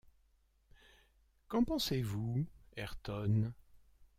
Qu’en 1.47 1.63
pensez-vous, 1.63 2.47
Ayrton 2.75 3.53